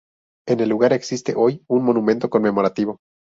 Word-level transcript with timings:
En 0.47 0.61
el 0.61 0.69
lugar 0.69 0.93
existe 0.93 1.35
hoy 1.37 1.63
un 1.67 1.83
monumento 1.85 2.27
conmemorativo. 2.27 2.97